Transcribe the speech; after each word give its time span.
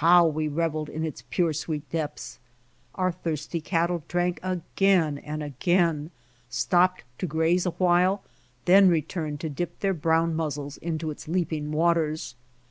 How 0.00 0.24
we 0.26 0.48
reveled 0.48 0.88
in 0.88 1.04
its 1.04 1.22
pure, 1.28 1.52
sweet 1.52 1.90
depths. 1.90 2.38
Our 2.94 3.12
thirsty 3.12 3.60
cat 3.60 3.88
tle 3.88 4.02
drank 4.08 4.40
again 4.42 5.18
and 5.18 5.42
again, 5.42 6.12
stopped 6.48 7.04
to 7.18 7.26
graze 7.26 7.66
a 7.66 7.72
while, 7.72 8.22
then 8.64 8.88
returned 8.88 9.38
to 9.40 9.50
dip 9.50 9.80
their 9.80 9.92
brown 9.92 10.34
muzzles 10.34 10.78
into 10.78 11.10
its 11.10 11.28
leaping 11.28 11.72
waters. 11.72 12.36